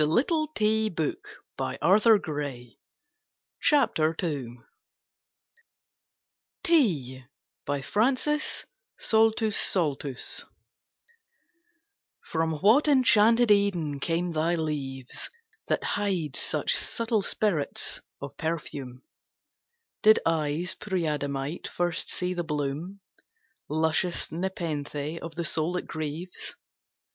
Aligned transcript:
[Illustration 0.01 0.95
of 0.97 1.17
Dr. 1.55 2.17
Johnson's 2.17 2.73
chair] 3.93 4.15
TEA 6.63 7.25
By 7.67 7.83
FRANCIS 7.83 8.65
SALTUS 8.97 9.55
SALTUS 9.55 10.45
From 12.25 12.53
what 12.61 12.87
enchanted 12.87 13.51
Eden 13.51 13.99
came 13.99 14.31
thy 14.31 14.55
leaves 14.55 15.29
That 15.67 15.83
hide 15.83 16.35
such 16.35 16.75
subtle 16.75 17.21
spirits 17.21 18.01
of 18.19 18.35
perfume? 18.37 19.03
Did 20.01 20.17
eyes 20.25 20.73
preadamite 20.73 21.67
first 21.67 22.09
see 22.09 22.33
the 22.33 22.43
bloom, 22.43 23.01
Luscious 23.69 24.31
nepenthe 24.31 25.19
of 25.21 25.35
the 25.35 25.45
soul 25.45 25.73
that 25.73 25.85
grieves? 25.85 26.55